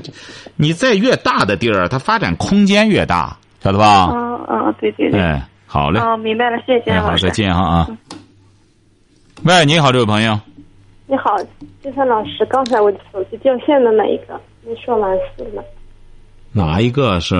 [0.55, 4.09] 你在越大的地儿，它发展空间越大，晓得吧？
[4.13, 5.19] 嗯嗯，对对对。
[5.19, 5.99] 哎，好嘞。
[5.99, 7.87] 哦，明白了，谢谢好，再见哈啊。
[9.43, 10.39] 喂，你好，这位朋友。
[11.05, 11.37] 你好，
[11.81, 15.63] 金山老师，刚才我手机掉线的那一个，你说完事了。
[16.51, 17.35] 哪一个是？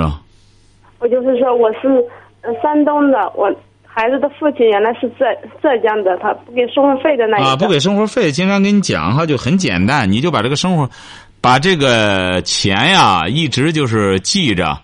[0.99, 2.03] 我就是说，我是
[2.61, 5.25] 山东的，我孩子的父亲原来是浙
[5.61, 7.49] 浙江的，他不给生活费的那一个。
[7.49, 10.89] 啊，不给生活费，经常跟你讲哈，就很简单，你就把这个生活，
[11.41, 14.77] 把这个钱呀，一直就是记着，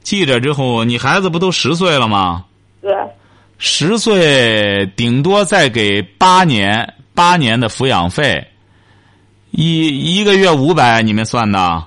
[0.00, 2.44] 记着之后，你孩子不都十岁了吗？
[2.80, 2.94] 对。
[3.58, 6.94] 十岁顶多再给八年。
[7.12, 8.46] 八年的抚养费，
[9.50, 11.84] 一一个月五百，你们算的？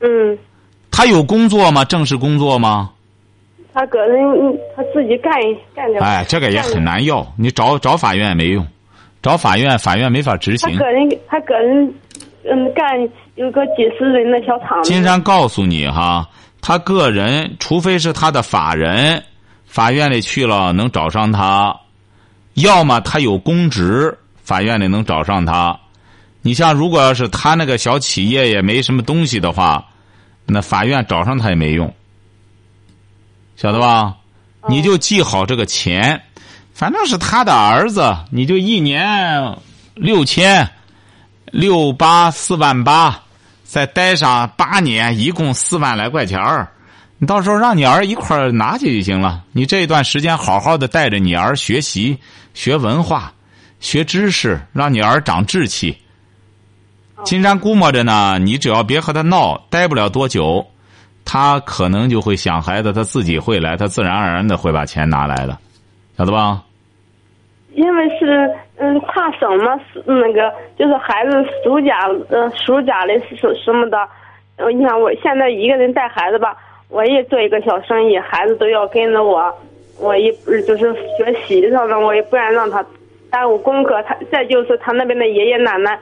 [0.00, 0.38] 嗯。
[0.90, 1.84] 他有工作吗？
[1.84, 2.90] 正式工作吗？
[3.72, 4.20] 他个人
[4.76, 5.32] 他自己干
[5.74, 6.02] 干点。
[6.02, 8.66] 哎，这个也很难要，你找找法院也没用，
[9.22, 10.72] 找法院法院没法执行。
[10.72, 11.94] 他个人他个人
[12.44, 12.84] 嗯干
[13.34, 14.82] 有个几十人的小厂。
[14.82, 16.28] 金山告诉你哈，
[16.60, 19.22] 他个人除非是他的法人，
[19.64, 21.74] 法院里去了能找上他，
[22.54, 24.16] 要么他有公职。
[24.42, 25.78] 法院里能找上他，
[26.42, 29.86] 你像如果要是他那个小企业也没什么东西的话，
[30.44, 31.94] 那法院找上他也没用，
[33.60, 34.16] 晓得吧？
[34.70, 36.22] 你就记好这个钱，
[36.72, 39.54] 反正是他的儿子，你就一年
[39.94, 40.66] 六千
[41.44, 43.20] 六八四万八，
[43.62, 46.66] 再待上八年，一共四万来块钱儿。
[47.18, 49.44] 你到时候让你儿一块拿去就行了。
[49.52, 52.18] 你这一段时间好好的带着你儿学习
[52.54, 53.30] 学文化。
[53.78, 55.98] 学知识，让你儿长志气。
[57.24, 60.66] 金山估摸着呢，你只要别和他闹，待不了多久，
[61.24, 65.56] 他可能就会想孩子，他自己会来，他自然而然的会把钱拿来的，
[66.16, 66.62] 晓得吧？
[67.74, 71.32] 因为是嗯跨省嘛，那个就是孩子
[71.64, 73.98] 暑假呃暑假的什什么的，
[74.72, 76.56] 你想我现在一个人带孩子吧，
[76.88, 79.52] 我也做一个小生意，孩子都要跟着我，
[80.00, 80.32] 我也
[80.66, 82.84] 就是学习上的，我也不愿让他。
[83.32, 85.96] 耽误功课，他再就是他那边的爷爷奶奶，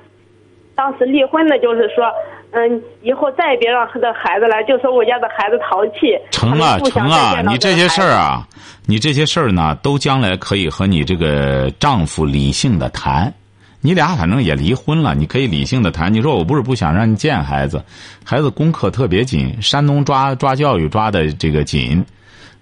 [0.74, 2.10] 当时离婚的，就是说，
[2.50, 6.18] 嗯，以后再也别让他的孩子来，就说我家的孩子淘气。
[6.30, 8.46] 成啊成啊，你这些事儿啊，
[8.86, 13.32] 你这些事儿呢，都将来可以和你这个丈夫理性的谈。
[13.80, 16.12] 你俩反正也离婚了，你可以理性的谈。
[16.12, 17.84] 你说我不是不想让你见孩子，
[18.24, 22.04] 孩子功课特别紧，山东抓抓教育抓的这个紧。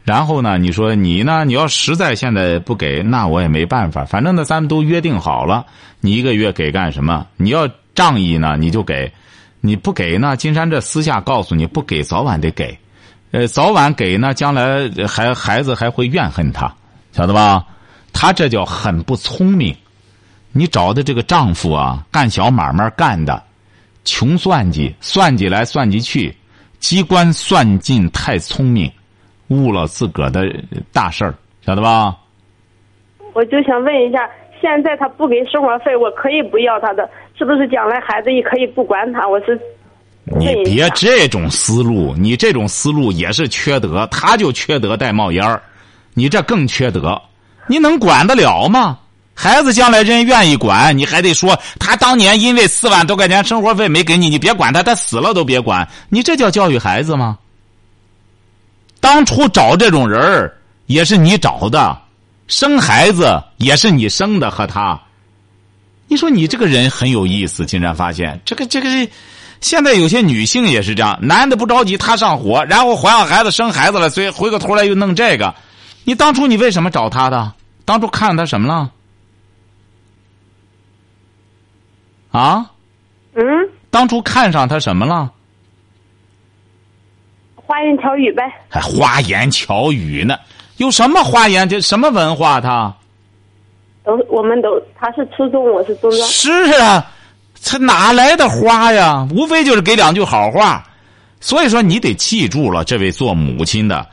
[0.04, 0.56] 然后呢？
[0.56, 1.44] 你说你呢？
[1.44, 4.04] 你要实在现在不给，那我也没办法。
[4.04, 5.66] 反正呢，咱们都约定好了，
[6.00, 7.26] 你一个月给干什么？
[7.36, 9.10] 你要仗义呢，你就给；
[9.66, 12.78] 你不给呢，金山这私下告诉你，不给早晚得给。
[13.32, 16.72] 呃，早晚给呢，将来还孩子还会怨恨他，
[17.12, 17.66] 晓得吧？
[18.12, 19.74] 他这叫很不聪明。
[20.52, 23.42] 你找的这个丈夫啊，干小买卖干的，
[24.04, 26.34] 穷算计，算计来算计去，
[26.78, 28.90] 机关算尽太聪明。
[29.48, 30.44] 误了自个儿的
[30.92, 32.16] 大事儿，晓得吧？
[33.34, 34.28] 我就想问一下，
[34.60, 39.28] 现在他不给生活费，我可以不要他的，是不是将来孩子也可以不管他？
[39.28, 39.58] 我是
[40.24, 45.62] 你别这种思路，你这种思路也是缺德，他就缺德带冒烟儿，
[46.14, 47.20] 你这更缺德，
[47.66, 48.98] 你能管得了吗？
[49.34, 57.38] 孩子将来人愿意管，你还得说他当年因为四万多块钱生活费没给你，你别管他，他死了都别管，你这叫教育孩子吗？
[58.98, 61.96] 当初找这种人儿也是你找的，
[62.48, 64.98] 生孩子也是你生的和他。
[66.08, 68.88] 你说你这个人很有意思，竟然发现这个这个，
[69.60, 75.54] 现在有些女性也是这样，男的不着急，他上火，然后怀上孩子生孩子了，所以回过头来又弄这个。
[76.04, 77.52] 你当初你为什么找他的？
[77.84, 78.92] 当初看他什么了？
[82.30, 82.70] 啊？
[83.34, 83.44] 嗯？
[83.90, 85.32] 当初看上他什么了？
[87.56, 88.42] 花言巧语呗。
[88.68, 90.38] 还花言巧语呢？
[90.76, 91.68] 有什么花言？
[91.68, 92.60] 这什么文化？
[92.60, 92.95] 他
[94.06, 96.22] 都我们都他是初中，我是中专。
[96.28, 97.04] 是啊，
[97.62, 99.26] 他哪来的花呀？
[99.34, 100.86] 无非就是给两句好话。
[101.40, 104.06] 所以说，你得记住了，这位做母亲的，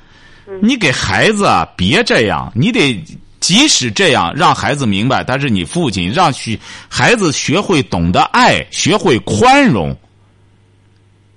[0.61, 3.01] 你给孩子啊，别这样，你得
[3.39, 9.95] 即使这样，让孩子明白他是你父亲，让学孩子学会懂得爱，学会宽容。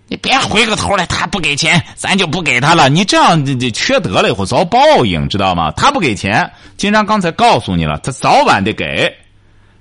[0.08, 2.88] 你别回过头来，他不给钱，咱就不给他了。
[2.88, 5.72] 你这样这这缺德了以后遭报应，知道吗？
[5.72, 9.12] 他不给钱，金山刚才告诉你了，他早晚得给，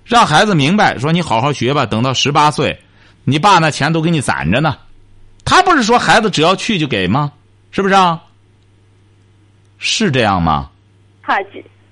[0.03, 2.79] 让孩子明白，说你好好学吧，等到十八岁，
[3.23, 4.77] 你爸那钱都给你攒着呢。
[5.45, 7.31] 他不是说孩子只要去就给吗？
[7.69, 8.19] 是不是啊？
[9.77, 10.71] 是这样吗？
[11.21, 11.39] 他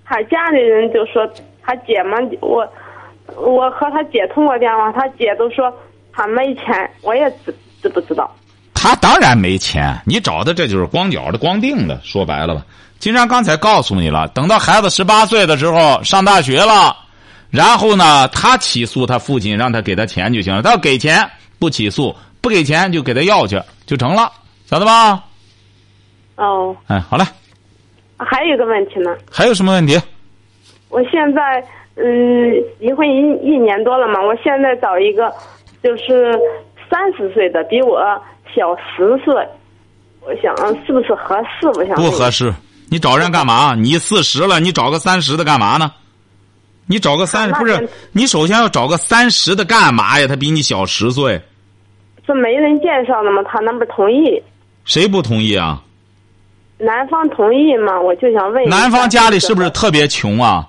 [0.06, 1.28] 他家里人就说
[1.62, 2.67] 他姐嘛，我
[3.36, 5.72] 我和他姐通过电话，他姐都说
[6.12, 7.32] 他没钱，我也
[7.84, 8.34] 知不知道。
[8.74, 12.00] 他当然没钱，你找的这就是光脚的、光腚的。
[12.04, 12.65] 说白了吧，
[12.98, 16.96] 金山刚才告诉你了，等到孩子十八岁的时候上大学了，
[17.50, 20.62] 然后呢，他起诉他父亲，让他给他钱就行了。
[20.62, 24.32] 他要给钱不起诉，不给钱就给他要去就成了，
[24.65, 25.24] 晓得吧？
[26.36, 27.24] 哦，哎，好嘞，
[28.17, 30.02] 还有一个问题呢，还有什么问题？
[30.89, 31.63] 我现在
[31.96, 35.32] 嗯离婚一一年多了嘛，我现在找一个
[35.84, 36.38] 就是
[36.89, 38.00] 三十岁的，比我
[38.56, 39.34] 小十岁，
[40.22, 41.67] 我想是不是合适？
[41.80, 42.54] 我想不合适。
[42.89, 43.74] 你找人干嘛？
[43.76, 45.91] 你四十了，你找个三十的干嘛呢？
[46.86, 47.89] 你找个三十不是？
[48.12, 50.28] 你首先要找个三十的干嘛呀？
[50.28, 51.41] 他比你小十岁。
[52.28, 53.41] 这没人介绍的吗？
[53.43, 54.41] 他那不同意。
[54.86, 55.82] 谁不同意啊？
[56.78, 58.00] 男方同意吗？
[58.00, 58.67] 我就想问。
[58.67, 60.67] 男方家里是不是特别穷啊？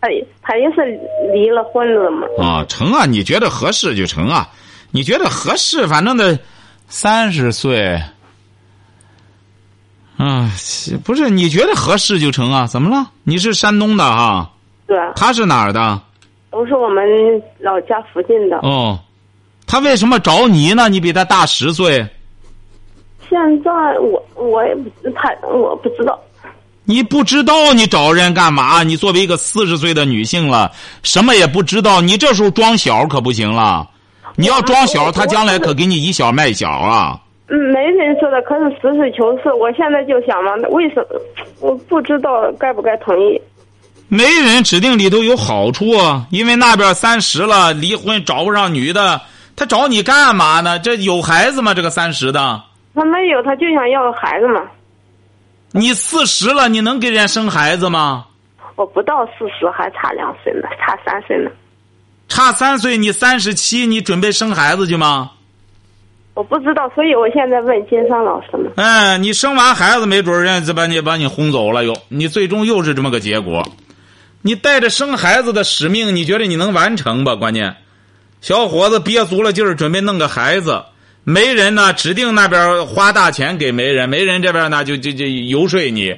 [0.00, 0.08] 他
[0.42, 0.98] 他也是
[1.32, 2.26] 离了婚了嘛。
[2.38, 3.06] 啊，成啊！
[3.06, 4.48] 你觉得合适就成啊！
[4.94, 6.38] 你觉得合适，反正得
[6.86, 8.00] 三十岁。
[10.16, 10.48] 啊，
[11.02, 12.64] 不是你觉得合适就成啊？
[12.68, 13.10] 怎么了？
[13.24, 14.48] 你是山东的哈？
[14.86, 14.96] 对。
[15.16, 16.00] 他是哪儿的？
[16.52, 17.02] 都是我们
[17.58, 18.56] 老家附近的。
[18.58, 18.96] 哦，
[19.66, 20.88] 他为什么找你呢？
[20.88, 22.08] 你比他大十岁。
[23.28, 26.16] 现在我我也不他我不知道。
[26.84, 28.84] 你不知道你找人干嘛？
[28.84, 30.70] 你作为一个四十岁的女性了，
[31.02, 33.90] 什么也不知道，你这时候装小可不行了。
[34.36, 37.20] 你要装小，他将来可给你以小卖小啊。
[37.48, 39.52] 嗯，没人说的，可是实事求是。
[39.52, 41.20] 我现在就想嘛，为什么
[41.60, 43.40] 我不知道该不该同意？
[44.08, 49.20] 没人指定里头有好处啊，因为那边三十了，离婚找不上女的，
[49.56, 50.78] 他找你干嘛呢？
[50.78, 51.74] 这有孩子吗？
[51.74, 52.62] 这个三十的？
[52.94, 54.62] 他没有，他就想要个孩子嘛。
[55.72, 58.26] 你四十了，你能给人家生孩子吗？
[58.76, 61.50] 我不到四十，还差两岁呢，差三岁呢。
[62.34, 65.30] 差三岁，你三十七，你准备生孩子去吗？
[66.34, 68.72] 我不知道，所以我现在问金山老师呢。
[68.74, 73.64] 哎，你生完孩子，没准人家就把你把你轰走了，又你最终又是这么个结果。
[74.42, 77.36] 你带着生孩子的使命，你觉得你能完成吧？
[77.36, 77.76] 关键，
[78.40, 80.82] 小伙子憋足了劲儿，准备弄个孩子，
[81.22, 86.16] 媒人呢指定那边花大钱给媒人，媒人这边呢就就就游说你。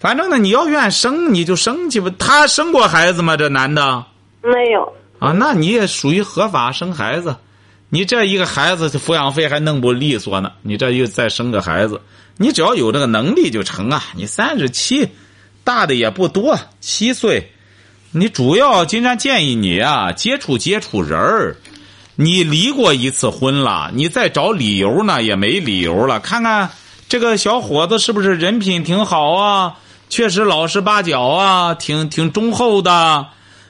[0.00, 2.10] 反正呢，你要愿生你就生去吧。
[2.18, 3.36] 他生过孩子吗？
[3.36, 4.04] 这男的
[4.42, 7.36] 没有啊，那你也属于合法生孩子。
[7.88, 12.00] 你这一个孩子抚养费还弄不利索呢，你这又再生个孩子，
[12.36, 14.02] 你只要有这个能力就成啊。
[14.16, 15.08] 你三十七，
[15.62, 17.52] 大的也不多，七岁，
[18.10, 21.56] 你主要金山建议你啊，接触接触人儿。
[22.16, 26.18] 你离过一次婚了，你再找理由呢也没理由了。
[26.18, 26.70] 看看
[27.08, 29.74] 这个小伙子是不是人品挺好啊？
[30.08, 33.26] 确实老实巴交啊，挺挺忠厚的，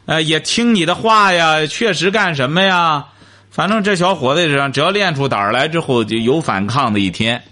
[0.07, 3.07] 呃，也听你的话呀，确实干什么呀？
[3.51, 7.43] 反正这小伙子上，只要练出胆儿来之后，就有反抗的一天。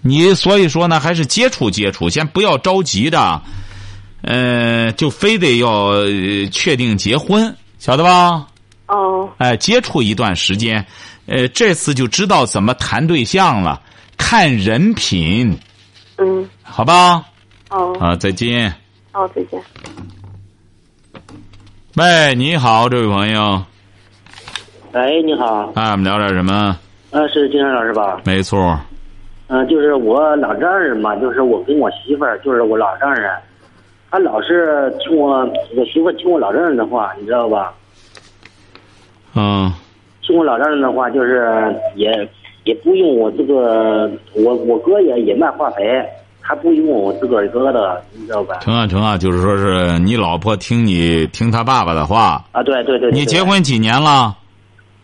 [0.00, 3.40] 你所以说呢，还是接触接触，先不要着急的，
[4.22, 5.92] 呃，就非得要
[6.50, 8.46] 确定结婚，晓得吧？
[8.86, 9.30] 哦。
[9.38, 10.84] 哎，接触一段时间，
[11.26, 13.80] 呃，这次就知道怎么谈对象了，
[14.16, 15.56] 看人品。
[16.18, 16.48] 嗯。
[16.62, 17.22] 好吧。
[17.70, 17.96] 哦。
[18.00, 18.74] 啊，再见。
[19.12, 19.62] 哦，再见。
[21.96, 23.62] 喂，你好，这位朋友。
[24.94, 25.70] 喂，你好。
[25.76, 26.76] 哎，我们聊点什么？
[27.12, 28.20] 呃，是金山老师吧？
[28.24, 28.76] 没错。
[29.46, 33.30] 嗯，就是我老丈人嘛，就是我跟我媳妇儿，就是我老丈人，
[34.10, 37.72] 他老是听我我媳妇听我老丈人的话，你知道吧？
[39.36, 39.72] 嗯。
[40.22, 42.10] 听我老丈人的话，就是也
[42.64, 46.04] 也不用我这个，我我哥也也卖化肥，
[46.46, 48.58] 他不用我自个儿哥的，你知道吧？
[48.60, 52.44] 成啊成啊，就是说是你老婆听你听他爸爸的话。
[52.52, 53.10] 啊，对对对。
[53.12, 54.36] 你结婚几年了？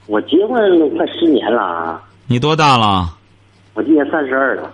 [0.06, 0.60] 我结婚
[0.96, 1.98] 快十年了。
[2.26, 3.16] 你多大了？
[3.72, 4.70] 我今年三十二了。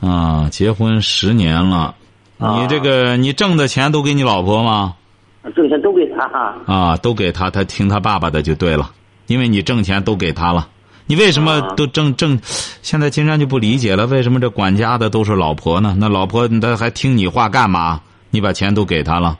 [0.00, 1.94] 啊，结婚十年了，
[2.38, 4.94] 啊你这个你挣的钱都给你老婆吗？
[5.56, 6.54] 挣钱都给他哈。
[6.66, 8.90] 啊，都给他，他听他爸爸的就对了，
[9.26, 10.68] 因为你挣钱都给他了。
[11.08, 12.38] 你为什么啊都正正？
[12.82, 15.96] 现在金山就不理解了，为什么这管家的都是老婆呢？
[15.98, 18.00] 那老婆她还听你话干嘛？
[18.30, 19.38] 你把钱都给他了，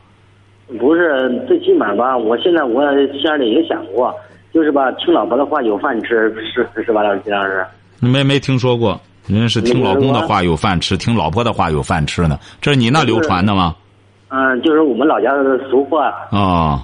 [0.81, 4.15] 不是，最起码吧，我现在我心里也想过，
[4.53, 7.67] 就是吧，听老婆的话有饭吃，是是吧，老师金老师？
[8.01, 8.99] 没没听说过？
[9.27, 12.39] 人家是听老公的话有饭吃，听老婆的话有饭吃呢。
[12.63, 13.77] 这是你那流传的吗？
[14.29, 16.83] 嗯，就是我们老家的俗话，啊、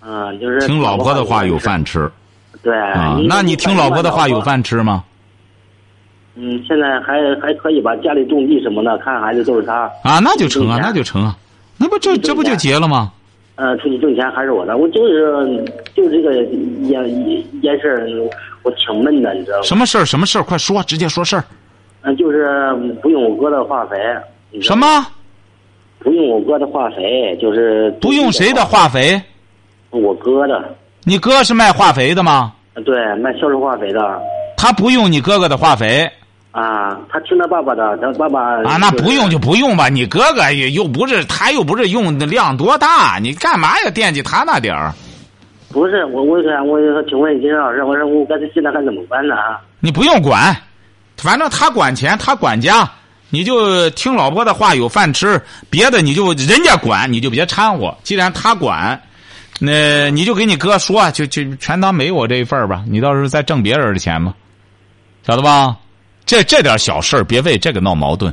[0.00, 2.10] 嗯，就是听老婆的话有饭吃
[2.62, 3.18] 对啊。
[3.28, 4.40] 那你听老婆的话有？
[4.40, 5.04] 饭吃吗？
[6.34, 9.82] 嗯，现在还还可以吧，家里种地什么的，看孩子都是他。
[10.02, 11.36] 啊，那就成啊，那就成啊，
[11.76, 13.12] 那不这这不就结了吗？
[13.56, 15.62] 呃，出去挣钱还是我的，我就是
[15.94, 18.08] 就这个一件一件事儿，
[18.62, 19.62] 我挺闷的，你知道吗？
[19.62, 20.04] 什么事儿？
[20.06, 20.42] 什么事儿？
[20.42, 21.44] 快说，直接说事儿。
[22.00, 23.96] 嗯，就是不用我哥的化肥。
[24.62, 24.76] 什？
[24.76, 24.86] 么？
[25.98, 29.20] 不用我哥的化肥，就是不用谁的化肥？
[29.90, 32.52] 我哥的，你哥是卖化肥的吗？
[32.84, 34.00] 对，卖销售化肥的
[34.56, 36.10] 他不用你哥哥的化肥
[36.52, 38.76] 啊，他听他爸爸的，他爸爸啊？
[38.78, 39.88] 那不用就不用吧。
[39.88, 44.92] 你哥哥也又不是，他又不是用的量多大，你干嘛要惦记他那点儿？
[45.72, 46.78] 不是我，我想我
[47.08, 49.34] 请问金老师，我说我该现在该怎么办呢？
[49.34, 49.58] 啊？
[49.80, 50.54] 你不用管，
[51.16, 52.88] 反正他管钱，他管家，
[53.30, 55.40] 你就听老婆的话，有饭吃。
[55.70, 57.96] 别的你就人家管，你就别掺和。
[58.02, 59.00] 既然他管，
[59.60, 62.84] 那你就给你哥说，就就全当没我这一份儿吧。
[62.88, 64.34] 你到时候再挣别人的钱吧，
[65.24, 65.76] 晓得吧？
[66.24, 68.32] 这这点小事儿，别为这个闹矛盾。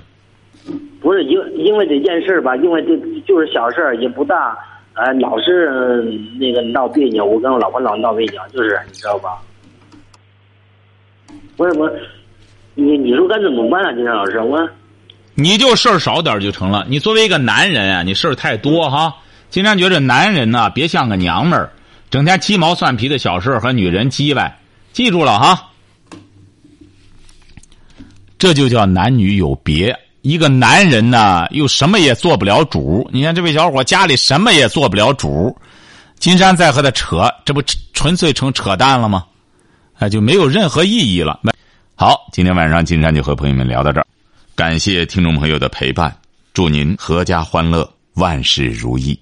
[1.02, 2.98] 不是因因为这件事儿吧，因为这
[3.28, 4.58] 就是小事儿，也不大，
[4.94, 6.02] 呃，老是呃
[6.40, 9.38] 那个闹别扭，我跟我老婆老闹别扭，就是你知道吧？
[11.58, 11.92] 我我，
[12.76, 14.40] 你你说该怎么办啊，金山老师？
[14.40, 14.68] 我
[15.36, 16.86] 你就事儿少点儿就成了。
[16.90, 19.16] 你作为一个男人啊，你事儿太多哈。
[19.50, 21.72] 经常觉着男人呢，别像个娘们儿，
[22.10, 24.60] 整天鸡毛蒜皮的小事和女人叽歪。
[24.94, 25.70] 记住了哈，
[28.38, 29.98] 这就叫男女有别。
[30.22, 33.10] 一个男人呢，又什么也做不了主。
[33.14, 35.56] 你看这位小伙家里什么也做不了主，
[36.18, 37.62] 金山再和他扯，这不
[37.94, 39.26] 纯粹成扯淡了吗？
[39.98, 41.40] 那，就没有任何意义了。
[41.96, 44.06] 好，今天晚上金山就和朋友们聊到这儿，
[44.56, 46.16] 感谢听众朋友的陪伴，
[46.54, 49.18] 祝您阖家欢乐，万事如意。